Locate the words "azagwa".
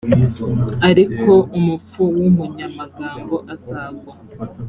3.53-4.13